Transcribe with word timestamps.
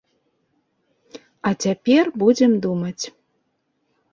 А 1.49 1.51
цяпер 1.65 2.09
будзем 2.23 2.51
думаць. 2.67 3.03